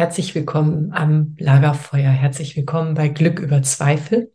Herzlich 0.00 0.34
willkommen 0.34 0.94
am 0.94 1.36
Lagerfeuer. 1.38 2.10
Herzlich 2.10 2.56
willkommen 2.56 2.94
bei 2.94 3.08
Glück 3.08 3.38
über 3.38 3.62
Zweifel. 3.62 4.32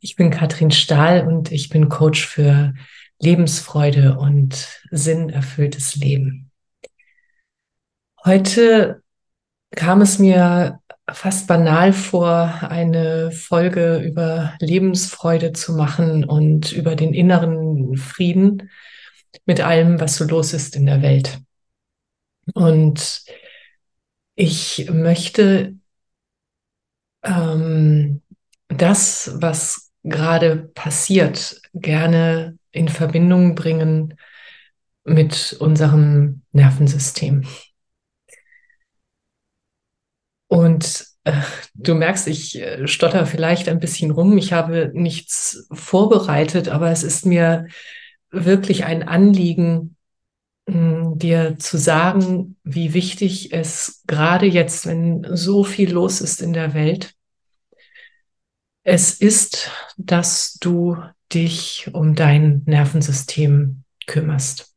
Ich 0.00 0.16
bin 0.16 0.30
Katrin 0.30 0.70
Stahl 0.70 1.26
und 1.26 1.52
ich 1.52 1.68
bin 1.68 1.90
Coach 1.90 2.26
für 2.26 2.72
Lebensfreude 3.20 4.16
und 4.16 4.80
sinnerfülltes 4.90 5.96
Leben. 5.96 6.50
Heute 8.24 9.02
kam 9.72 10.00
es 10.00 10.18
mir 10.18 10.80
fast 11.12 11.48
banal 11.48 11.92
vor, 11.92 12.62
eine 12.62 13.30
Folge 13.30 13.98
über 13.98 14.54
Lebensfreude 14.58 15.52
zu 15.52 15.74
machen 15.74 16.24
und 16.24 16.72
über 16.72 16.96
den 16.96 17.12
inneren 17.12 17.98
Frieden 17.98 18.70
mit 19.44 19.60
allem, 19.60 20.00
was 20.00 20.16
so 20.16 20.24
los 20.24 20.54
ist 20.54 20.74
in 20.74 20.86
der 20.86 21.02
Welt. 21.02 21.40
Und 22.54 23.22
ich 24.34 24.88
möchte 24.90 25.76
ähm, 27.22 28.22
das, 28.68 29.32
was 29.36 29.92
gerade 30.02 30.70
passiert, 30.74 31.60
gerne 31.72 32.58
in 32.72 32.88
Verbindung 32.88 33.54
bringen 33.54 34.14
mit 35.04 35.56
unserem 35.60 36.42
Nervensystem. 36.52 37.44
Und 40.48 41.06
äh, 41.24 41.40
du 41.74 41.94
merkst, 41.94 42.28
ich 42.28 42.60
äh, 42.60 42.86
stotter 42.86 43.26
vielleicht 43.26 43.68
ein 43.68 43.80
bisschen 43.80 44.10
rum. 44.10 44.36
Ich 44.38 44.52
habe 44.52 44.90
nichts 44.94 45.66
vorbereitet, 45.72 46.68
aber 46.68 46.90
es 46.90 47.02
ist 47.02 47.26
mir 47.26 47.66
wirklich 48.30 48.84
ein 48.84 49.02
Anliegen, 49.02 49.93
dir 50.66 51.58
zu 51.58 51.76
sagen, 51.76 52.56
wie 52.64 52.94
wichtig 52.94 53.52
es 53.52 54.02
gerade 54.06 54.46
jetzt, 54.46 54.86
wenn 54.86 55.26
so 55.36 55.64
viel 55.64 55.92
los 55.92 56.20
ist 56.20 56.40
in 56.40 56.52
der 56.52 56.74
Welt, 56.74 57.14
es 58.82 59.12
ist, 59.20 59.70
dass 59.96 60.54
du 60.60 60.96
dich 61.32 61.90
um 61.92 62.14
dein 62.14 62.62
Nervensystem 62.66 63.84
kümmerst. 64.06 64.74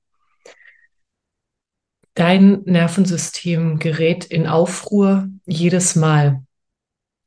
Dein 2.13 2.63
Nervensystem 2.63 3.77
gerät 3.77 4.25
in 4.25 4.47
Aufruhr 4.47 5.27
jedes 5.45 5.95
Mal, 5.95 6.43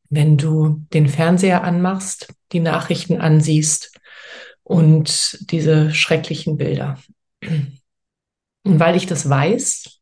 wenn 0.08 0.36
du 0.36 0.84
den 0.92 1.08
Fernseher 1.08 1.62
anmachst, 1.62 2.34
die 2.52 2.60
Nachrichten 2.60 3.20
ansiehst 3.20 3.92
und 4.64 5.38
diese 5.52 5.94
schrecklichen 5.94 6.56
Bilder. 6.56 6.98
Und 8.64 8.78
weil 8.78 8.96
ich 8.96 9.06
das 9.06 9.28
weiß, 9.28 10.00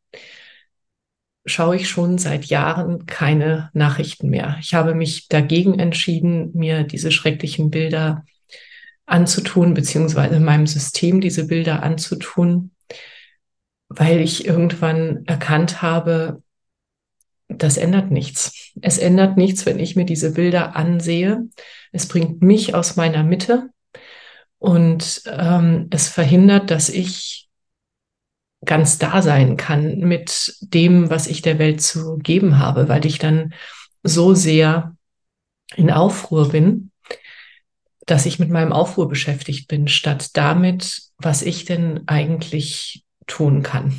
schaue 1.46 1.76
ich 1.76 1.88
schon 1.88 2.18
seit 2.18 2.46
Jahren 2.46 3.06
keine 3.06 3.70
Nachrichten 3.72 4.28
mehr. 4.28 4.58
Ich 4.60 4.74
habe 4.74 4.94
mich 4.94 5.28
dagegen 5.28 5.78
entschieden, 5.78 6.50
mir 6.54 6.84
diese 6.84 7.10
schrecklichen 7.10 7.70
Bilder 7.70 8.24
anzutun, 9.06 9.74
beziehungsweise 9.74 10.38
meinem 10.40 10.66
System 10.66 11.20
diese 11.20 11.46
Bilder 11.46 11.82
anzutun, 11.82 12.72
weil 13.88 14.20
ich 14.20 14.46
irgendwann 14.46 15.24
erkannt 15.26 15.80
habe, 15.80 16.42
das 17.48 17.78
ändert 17.78 18.10
nichts. 18.10 18.72
Es 18.82 18.98
ändert 18.98 19.38
nichts, 19.38 19.64
wenn 19.64 19.78
ich 19.78 19.96
mir 19.96 20.04
diese 20.04 20.34
Bilder 20.34 20.76
ansehe. 20.76 21.48
Es 21.92 22.06
bringt 22.06 22.42
mich 22.42 22.74
aus 22.74 22.96
meiner 22.96 23.24
Mitte 23.24 23.70
und 24.58 25.22
ähm, 25.26 25.88
es 25.90 26.08
verhindert, 26.08 26.70
dass 26.70 26.90
ich 26.90 27.47
ganz 28.64 28.98
da 28.98 29.22
sein 29.22 29.56
kann 29.56 29.98
mit 29.98 30.56
dem, 30.60 31.10
was 31.10 31.26
ich 31.26 31.42
der 31.42 31.58
Welt 31.58 31.80
zu 31.80 32.16
geben 32.18 32.58
habe, 32.58 32.88
weil 32.88 33.06
ich 33.06 33.18
dann 33.18 33.54
so 34.02 34.34
sehr 34.34 34.96
in 35.76 35.90
Aufruhr 35.90 36.48
bin, 36.48 36.90
dass 38.06 38.26
ich 38.26 38.38
mit 38.38 38.50
meinem 38.50 38.72
Aufruhr 38.72 39.08
beschäftigt 39.08 39.68
bin, 39.68 39.86
statt 39.86 40.30
damit, 40.36 41.02
was 41.18 41.42
ich 41.42 41.66
denn 41.66 42.02
eigentlich 42.06 43.04
tun 43.26 43.62
kann. 43.62 43.98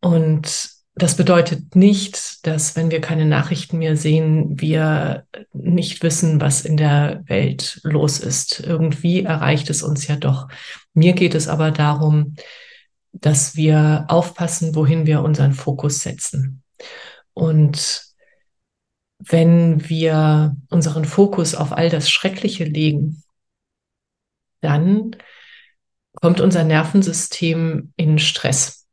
Und 0.00 0.70
das 0.94 1.16
bedeutet 1.16 1.76
nicht, 1.76 2.46
dass 2.46 2.76
wenn 2.76 2.90
wir 2.90 3.00
keine 3.00 3.24
Nachrichten 3.24 3.78
mehr 3.78 3.96
sehen, 3.96 4.60
wir 4.60 5.24
nicht 5.52 6.02
wissen, 6.02 6.40
was 6.40 6.62
in 6.62 6.76
der 6.76 7.22
Welt 7.26 7.80
los 7.84 8.18
ist. 8.18 8.60
Irgendwie 8.60 9.22
erreicht 9.22 9.70
es 9.70 9.82
uns 9.82 10.06
ja 10.08 10.16
doch. 10.16 10.48
Mir 10.92 11.12
geht 11.12 11.34
es 11.34 11.48
aber 11.48 11.70
darum, 11.70 12.34
dass 13.12 13.56
wir 13.56 14.06
aufpassen, 14.08 14.74
wohin 14.74 15.06
wir 15.06 15.22
unseren 15.22 15.52
Fokus 15.52 16.00
setzen. 16.00 16.62
Und 17.34 18.04
wenn 19.18 19.88
wir 19.88 20.56
unseren 20.70 21.04
Fokus 21.04 21.54
auf 21.54 21.72
all 21.72 21.90
das 21.90 22.10
Schreckliche 22.10 22.64
legen, 22.64 23.22
dann 24.60 25.16
kommt 26.14 26.40
unser 26.40 26.64
Nervensystem 26.64 27.92
in 27.96 28.18
Stress. 28.18 28.86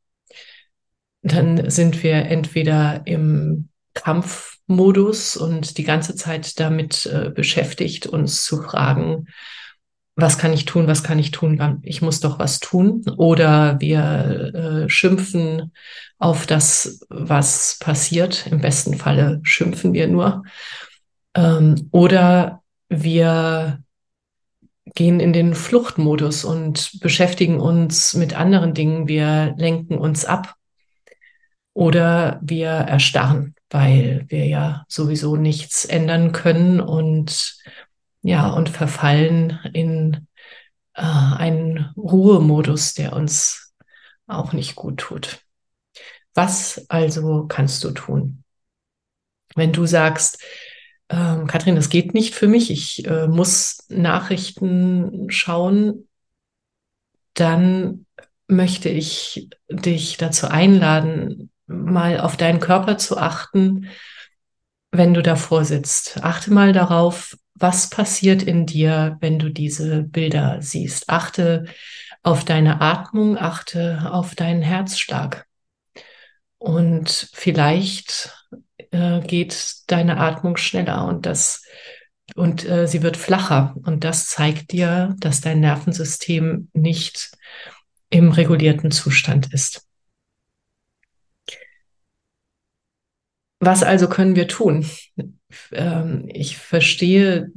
Dann 1.22 1.70
sind 1.70 2.04
wir 2.04 2.26
entweder 2.26 3.06
im 3.06 3.70
Kampfmodus 3.94 5.36
und 5.38 5.78
die 5.78 5.84
ganze 5.84 6.16
Zeit 6.16 6.60
damit 6.60 7.06
äh, 7.08 7.30
beschäftigt, 7.30 8.08
uns 8.08 8.44
zu 8.44 8.62
fragen, 8.62 9.28
was 10.18 10.40
kann 10.40 10.52
ich 10.52 10.66
tun, 10.66 10.88
was 10.88 11.04
kann 11.04 11.20
ich 11.20 11.30
tun, 11.30 11.80
ich 11.84 12.02
muss 12.02 12.20
doch 12.20 12.40
was 12.40 12.60
tun. 12.60 13.06
Oder 13.18 13.80
wir 13.80 14.52
äh, 14.54 14.90
schimpfen 14.90 15.72
auf 16.18 16.48
das, 16.48 17.06
was 17.10 17.78
passiert. 17.80 18.48
Im 18.48 18.60
besten 18.60 18.96
Falle 18.96 19.40
schimpfen 19.44 19.94
wir 19.94 20.08
nur. 20.08 20.44
Ähm, 21.36 21.88
oder 21.92 22.64
wir 22.90 23.84
gehen 24.96 25.20
in 25.20 25.34
den 25.34 25.54
Fluchtmodus 25.54 26.44
und 26.44 27.00
beschäftigen 27.00 27.60
uns 27.60 28.16
mit 28.16 28.36
anderen 28.36 28.74
Dingen. 28.74 29.08
Wir 29.08 29.54
lenken 29.58 30.00
uns 30.00 30.26
ab 30.26 30.56
oder 31.74 32.40
wir 32.42 32.70
erstarren 32.70 33.54
weil 33.70 34.26
wir 34.28 34.46
ja 34.46 34.86
sowieso 34.88 35.36
nichts 35.36 35.86
ändern 35.86 36.32
können 36.32 36.80
und 36.80 37.58
ja, 38.28 38.50
und 38.50 38.68
verfallen 38.68 39.58
in 39.72 40.28
äh, 40.96 41.02
einen 41.02 41.94
Ruhemodus, 41.96 42.94
der 42.94 43.14
uns 43.14 43.74
auch 44.26 44.52
nicht 44.52 44.76
gut 44.76 44.98
tut. 44.98 45.40
Was 46.34 46.90
also 46.90 47.46
kannst 47.48 47.86
du 47.86 47.92
tun? 47.92 48.44
Wenn 49.56 49.72
du 49.72 49.86
sagst, 49.86 50.44
ähm, 51.08 51.48
Kathrin, 51.48 51.78
das 51.78 51.90
geht 51.90 52.14
nicht 52.14 52.36
für 52.36 52.50
mich, 52.50 52.70
ich 52.70 53.08
äh, 53.08 53.28
muss 53.28 53.86
Nachrichten 53.88 55.32
schauen, 55.32 56.10
dann 57.34 58.06
möchte 58.48 58.90
ich 58.90 59.48
dich 59.70 60.18
dazu 60.18 60.50
einladen, 60.50 61.50
mal 61.66 62.20
auf 62.20 62.36
deinen 62.36 62.60
Körper 62.60 62.98
zu 62.98 63.18
achten, 63.18 63.88
wenn 64.92 65.14
du 65.14 65.24
davor 65.24 65.64
sitzt. 65.64 66.22
Achte 66.24 66.52
mal 66.52 66.74
darauf, 66.74 67.38
was 67.60 67.90
passiert 67.90 68.44
in 68.44 68.66
dir, 68.66 69.18
wenn 69.22 69.40
du 69.40 69.50
diese 69.50 70.04
Bilder 70.04 70.62
siehst. 70.62 71.10
Achte 71.10 71.66
auf 72.24 72.46
deine 72.46 72.82
Atmung, 72.82 73.38
achte 73.38 74.10
auf 74.12 74.36
deinen 74.36 74.62
Herzschlag. 74.62 75.46
Und 76.58 77.30
vielleicht 77.34 78.34
äh, 78.92 79.22
geht 79.22 79.76
deine 79.88 80.18
Atmung 80.18 80.58
schneller 80.58 81.06
und 81.06 81.26
das 81.26 81.64
und 82.36 82.66
äh, 82.66 82.88
sie 82.88 83.04
wird 83.04 83.16
flacher 83.16 83.76
und 83.86 84.04
das 84.04 84.28
zeigt 84.28 84.72
dir, 84.72 85.16
dass 85.20 85.40
dein 85.40 85.62
Nervensystem 85.62 86.70
nicht 86.74 87.32
im 88.10 88.32
regulierten 88.32 88.92
Zustand 88.92 89.54
ist. 89.54 89.88
Was 93.60 93.82
also 93.82 94.08
können 94.08 94.36
wir 94.36 94.48
tun? 94.48 94.86
Ähm, 95.72 96.26
ich 96.28 96.58
verstehe, 96.58 97.52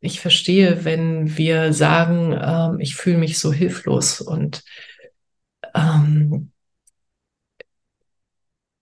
ich 0.00 0.20
verstehe, 0.20 0.84
wenn 0.84 1.36
wir 1.36 1.72
sagen, 1.72 2.32
ähm, 2.32 2.80
ich 2.80 2.96
fühle 2.96 3.18
mich 3.18 3.38
so 3.38 3.52
hilflos 3.52 4.20
und 4.20 4.62
ähm, 5.74 6.52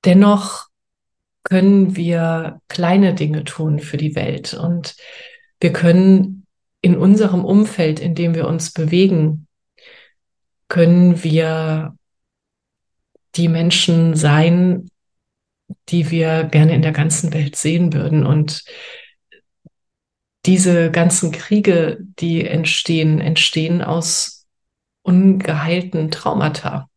dennoch 0.05 0.69
können 1.43 1.97
wir 1.97 2.61
kleine 2.69 3.15
Dinge 3.15 3.45
tun 3.45 3.79
für 3.81 3.97
die 3.97 4.15
Welt 4.15 4.55
und 4.55 4.97
wir 5.61 5.73
können 5.73 6.47
in 6.81 6.97
unserem 6.97 7.45
Umfeld, 7.45 7.99
in 8.01 8.15
dem 8.15 8.35
wir 8.35 8.47
uns 8.47 8.73
bewegen, 8.73 9.49
können 10.69 11.25
wir 11.25 11.97
die 13.35 13.49
Menschen 13.49 14.15
sein, 14.15 14.91
die 15.89 16.11
wir 16.11 16.45
gerne 16.45 16.75
in 16.75 16.83
der 16.83 16.93
ganzen 16.93 17.33
Welt 17.33 17.57
sehen 17.57 17.93
würden. 17.93 18.25
Und 18.27 18.65
diese 20.47 20.91
ganzen 20.91 21.33
Kriege, 21.33 21.99
die 22.01 22.47
entstehen, 22.47 23.21
entstehen 23.21 23.83
aus 23.83 24.47
ungeheilten 25.03 26.11
Traumata. 26.11 26.89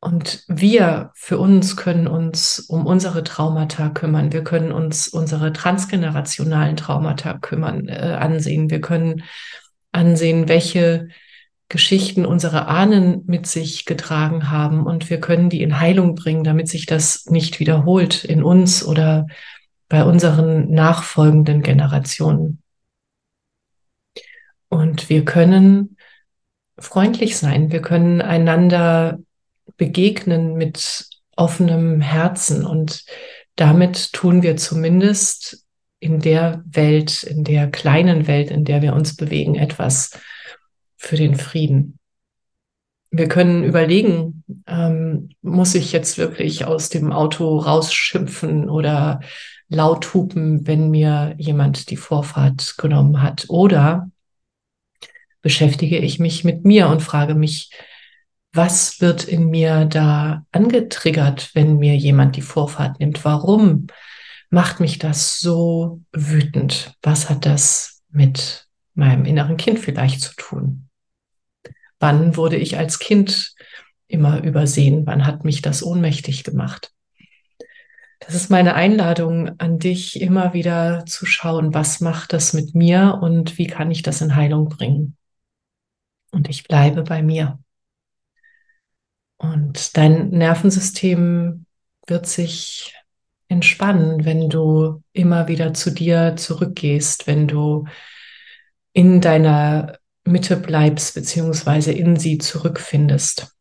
Und 0.00 0.44
wir 0.46 1.10
für 1.14 1.38
uns 1.38 1.76
können 1.76 2.06
uns 2.06 2.60
um 2.60 2.86
unsere 2.86 3.24
Traumata 3.24 3.88
kümmern. 3.88 4.32
Wir 4.32 4.44
können 4.44 4.70
uns 4.70 5.08
unsere 5.08 5.52
transgenerationalen 5.52 6.76
Traumata 6.76 7.34
kümmern, 7.38 7.88
äh, 7.88 8.16
ansehen. 8.18 8.70
Wir 8.70 8.80
können 8.80 9.24
ansehen, 9.90 10.48
welche 10.48 11.08
Geschichten 11.68 12.24
unsere 12.24 12.66
Ahnen 12.66 13.24
mit 13.26 13.46
sich 13.46 13.84
getragen 13.84 14.50
haben 14.50 14.86
und 14.86 15.10
wir 15.10 15.20
können 15.20 15.50
die 15.50 15.62
in 15.62 15.80
Heilung 15.80 16.14
bringen, 16.14 16.44
damit 16.44 16.68
sich 16.68 16.86
das 16.86 17.26
nicht 17.26 17.60
wiederholt 17.60 18.24
in 18.24 18.42
uns 18.42 18.84
oder 18.84 19.26
bei 19.88 20.04
unseren 20.04 20.70
nachfolgenden 20.70 21.62
Generationen. 21.62 22.62
Und 24.68 25.08
wir 25.08 25.24
können 25.24 25.96
freundlich 26.78 27.36
sein, 27.36 27.72
wir 27.72 27.82
können 27.82 28.22
einander 28.22 29.18
begegnen 29.76 30.54
mit 30.54 31.06
offenem 31.36 32.00
Herzen. 32.00 32.64
Und 32.64 33.04
damit 33.56 34.12
tun 34.12 34.42
wir 34.42 34.56
zumindest 34.56 35.64
in 36.00 36.20
der 36.20 36.62
Welt, 36.66 37.22
in 37.22 37.44
der 37.44 37.70
kleinen 37.70 38.26
Welt, 38.26 38.50
in 38.50 38.64
der 38.64 38.82
wir 38.82 38.94
uns 38.94 39.16
bewegen, 39.16 39.54
etwas 39.54 40.12
für 40.98 41.16
den 41.16 41.36
Frieden. 41.36 41.98
Wir 43.10 43.28
können 43.28 43.64
überlegen, 43.64 44.44
ähm, 44.66 45.30
muss 45.40 45.74
ich 45.74 45.92
jetzt 45.92 46.18
wirklich 46.18 46.66
aus 46.66 46.90
dem 46.90 47.10
Auto 47.10 47.56
rausschimpfen 47.56 48.68
oder 48.68 49.20
laut 49.68 50.12
hupen, 50.12 50.66
wenn 50.66 50.90
mir 50.90 51.34
jemand 51.38 51.88
die 51.90 51.96
Vorfahrt 51.96 52.76
genommen 52.76 53.22
hat? 53.22 53.46
Oder 53.48 54.10
beschäftige 55.40 55.98
ich 55.98 56.18
mich 56.18 56.44
mit 56.44 56.64
mir 56.64 56.88
und 56.88 57.02
frage 57.02 57.34
mich, 57.34 57.70
was 58.52 59.00
wird 59.00 59.24
in 59.24 59.50
mir 59.50 59.84
da 59.84 60.44
angetriggert, 60.52 61.54
wenn 61.54 61.78
mir 61.78 61.96
jemand 61.96 62.36
die 62.36 62.42
Vorfahrt 62.42 62.98
nimmt? 62.98 63.24
Warum 63.24 63.86
macht 64.50 64.80
mich 64.80 64.98
das 64.98 65.38
so 65.38 66.00
wütend? 66.12 66.94
Was 67.02 67.30
hat 67.30 67.46
das 67.46 68.02
mit 68.10 68.66
meinem 68.94 69.24
inneren 69.26 69.56
Kind 69.56 69.78
vielleicht 69.78 70.20
zu 70.20 70.34
tun? 70.36 70.87
Wann 72.00 72.36
wurde 72.36 72.56
ich 72.56 72.78
als 72.78 72.98
Kind 72.98 73.54
immer 74.06 74.42
übersehen? 74.42 75.06
Wann 75.06 75.26
hat 75.26 75.44
mich 75.44 75.62
das 75.62 75.82
ohnmächtig 75.82 76.44
gemacht? 76.44 76.92
Das 78.20 78.34
ist 78.34 78.50
meine 78.50 78.74
Einladung 78.74 79.58
an 79.58 79.78
dich, 79.78 80.20
immer 80.20 80.52
wieder 80.52 81.06
zu 81.06 81.24
schauen, 81.24 81.72
was 81.72 82.00
macht 82.00 82.32
das 82.32 82.52
mit 82.52 82.74
mir 82.74 83.18
und 83.22 83.58
wie 83.58 83.66
kann 83.66 83.90
ich 83.90 84.02
das 84.02 84.20
in 84.20 84.34
Heilung 84.34 84.68
bringen. 84.68 85.16
Und 86.30 86.48
ich 86.48 86.64
bleibe 86.64 87.04
bei 87.04 87.22
mir. 87.22 87.58
Und 89.38 89.96
dein 89.96 90.30
Nervensystem 90.30 91.64
wird 92.06 92.26
sich 92.26 92.94
entspannen, 93.48 94.24
wenn 94.24 94.50
du 94.50 95.02
immer 95.12 95.48
wieder 95.48 95.72
zu 95.72 95.90
dir 95.90 96.34
zurückgehst, 96.36 97.26
wenn 97.26 97.46
du 97.46 97.86
in 98.92 99.20
deiner 99.20 99.98
Mitte 100.28 100.56
bleibst, 100.56 101.14
beziehungsweise 101.14 101.92
in 101.92 102.16
sie 102.16 102.38
zurückfindest. 102.38 103.54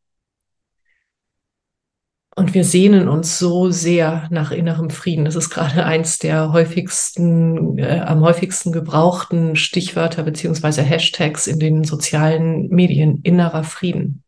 Und 2.37 2.53
wir 2.53 2.63
sehnen 2.63 3.07
uns 3.07 3.39
so 3.39 3.71
sehr 3.71 4.27
nach 4.29 4.51
innerem 4.51 4.91
Frieden. 4.91 5.25
Das 5.25 5.35
ist 5.35 5.49
gerade 5.49 5.83
eins 5.85 6.19
der 6.19 6.53
häufigsten, 6.53 7.79
äh, 7.79 8.01
am 8.05 8.21
häufigsten 8.21 8.71
gebrauchten 8.71 9.55
Stichwörter 9.55 10.21
beziehungsweise 10.21 10.83
Hashtags 10.83 11.47
in 11.47 11.57
den 11.57 11.83
sozialen 11.83 12.67
Medien. 12.67 13.21
Innerer 13.23 13.63
Frieden. 13.63 14.23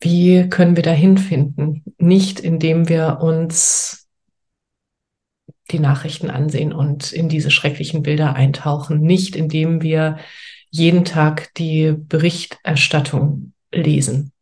Wie 0.00 0.48
können 0.48 0.76
wir 0.76 0.82
dahin 0.82 1.18
finden? 1.18 1.82
Nicht 1.98 2.40
indem 2.40 2.88
wir 2.88 3.18
uns 3.20 3.97
die 5.70 5.78
Nachrichten 5.78 6.30
ansehen 6.30 6.72
und 6.72 7.12
in 7.12 7.28
diese 7.28 7.50
schrecklichen 7.50 8.02
Bilder 8.02 8.34
eintauchen, 8.34 9.00
nicht 9.00 9.36
indem 9.36 9.82
wir 9.82 10.18
jeden 10.70 11.04
Tag 11.04 11.52
die 11.54 11.92
Berichterstattung 11.96 13.52
lesen. 13.72 14.32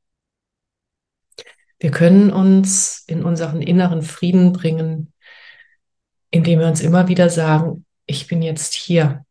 Wir 1.79 1.91
können 1.91 2.31
uns 2.33 3.05
in 3.07 3.23
unseren 3.23 3.61
inneren 3.61 4.03
Frieden 4.03 4.53
bringen, 4.53 5.13
indem 6.31 6.61
wir 6.61 6.67
uns 6.67 6.81
immer 6.81 7.09
wieder 7.09 7.29
sagen, 7.29 7.85
ich 8.07 8.27
bin 8.27 8.43
jetzt 8.43 8.75
hier. 8.75 9.25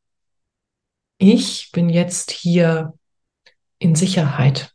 Ich 1.17 1.71
bin 1.71 1.89
jetzt 1.89 2.31
hier 2.31 2.93
in 3.79 3.95
Sicherheit. 3.95 4.73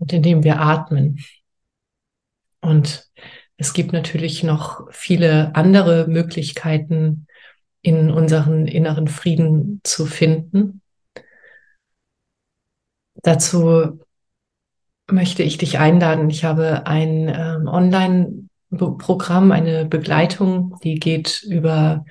Und 0.00 0.12
indem 0.12 0.42
wir 0.42 0.60
atmen. 0.60 1.24
Und 2.60 3.08
es 3.56 3.72
gibt 3.72 3.92
natürlich 3.92 4.42
noch 4.42 4.88
viele 4.90 5.54
andere 5.54 6.06
Möglichkeiten, 6.08 7.26
in 7.82 8.10
unseren 8.10 8.66
inneren 8.66 9.08
Frieden 9.08 9.80
zu 9.84 10.06
finden. 10.06 10.80
Dazu 13.16 14.00
möchte 15.06 15.42
ich 15.42 15.58
dich 15.58 15.78
einladen. 15.78 16.30
Ich 16.30 16.44
habe 16.44 16.86
ein 16.86 17.28
ähm, 17.28 17.68
Online-Programm, 17.68 19.52
eine 19.52 19.84
Begleitung, 19.84 20.76
die 20.82 20.94
geht 20.94 21.42
über 21.42 22.06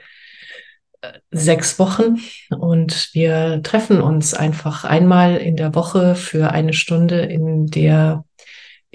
äh, 1.01 1.12
sechs 1.31 1.79
Wochen 1.79 2.19
und 2.50 3.09
wir 3.13 3.62
treffen 3.63 4.00
uns 4.00 4.35
einfach 4.35 4.85
einmal 4.85 5.38
in 5.38 5.55
der 5.55 5.73
Woche 5.73 6.13
für 6.15 6.51
eine 6.51 6.73
Stunde, 6.73 7.21
in 7.21 7.65
der 7.65 8.23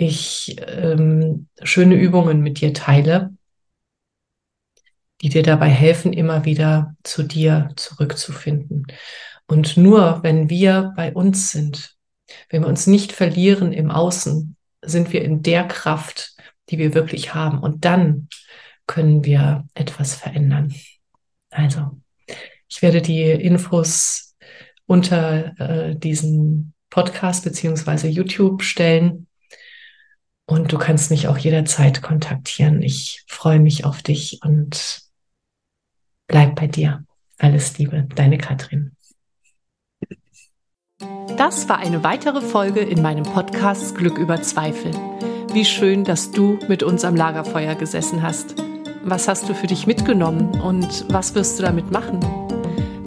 ich 0.01 0.55
ähm, 0.65 1.49
schöne 1.65 1.97
Übungen 1.97 2.41
mit 2.41 2.61
dir 2.61 2.73
teile, 2.73 3.35
die 5.21 5.29
dir 5.29 5.43
dabei 5.43 5.69
helfen, 5.69 6.13
immer 6.13 6.45
wieder 6.45 6.95
zu 7.03 7.25
dir 7.25 7.71
zurückzufinden. 7.75 8.87
Und 9.49 9.77
nur 9.77 10.23
wenn 10.23 10.49
wir 10.49 10.93
bei 10.95 11.13
uns 11.13 11.51
sind, 11.51 11.97
wenn 12.49 12.63
wir 12.63 12.69
uns 12.69 12.87
nicht 12.87 13.11
verlieren 13.11 13.73
im 13.73 13.91
Außen, 13.91 14.55
sind 14.83 15.13
wir 15.13 15.23
in 15.23 15.43
der 15.43 15.67
Kraft, 15.67 16.37
die 16.69 16.79
wir 16.79 16.95
wirklich 16.95 17.35
haben. 17.35 17.59
Und 17.59 17.85
dann 17.85 18.29
können 18.87 19.25
wir 19.25 19.67
etwas 19.75 20.15
verändern. 20.15 20.73
Also, 21.51 22.01
ich 22.69 22.83
werde 22.83 23.03
die 23.03 23.23
Infos 23.23 24.37
unter 24.87 25.59
äh, 25.59 25.97
diesen 25.97 26.73
Podcast 26.89 27.43
beziehungsweise 27.43 28.07
YouTube 28.07 28.63
stellen. 28.63 29.28
Und 30.49 30.73
du 30.73 30.79
kannst 30.79 31.11
mich 31.11 31.29
auch 31.29 31.37
jederzeit 31.37 32.01
kontaktieren. 32.01 32.81
Ich 32.81 33.23
freue 33.29 33.61
mich 33.61 33.85
auf 33.85 34.03
dich 34.03 34.41
und 34.43 35.03
bleib 36.27 36.57
bei 36.57 36.67
dir. 36.67 37.05
Alles 37.37 37.77
Liebe, 37.77 38.09
deine 38.15 38.39
Katrin. 38.39 38.93
Das 41.37 41.69
war 41.69 41.79
eine 41.79 42.03
weitere 42.03 42.41
Folge 42.41 42.81
in 42.81 43.03
meinem 43.03 43.25
Podcast 43.25 43.95
Glück 43.95 44.17
über 44.17 44.41
Zweifel. 44.41 44.91
Wie 45.53 45.67
schön, 45.67 46.05
dass 46.05 46.31
du 46.31 46.59
mit 46.67 46.83
uns 46.83 47.05
am 47.05 47.15
Lagerfeuer 47.15 47.75
gesessen 47.75 48.23
hast. 48.23 48.55
Was 49.05 49.29
hast 49.29 49.51
du 49.51 49.55
für 49.55 49.67
dich 49.67 49.87
mitgenommen 49.87 50.61
und 50.63 51.05
was 51.13 51.35
wirst 51.35 51.59
du 51.59 51.63
damit 51.63 51.91
machen? 51.91 52.48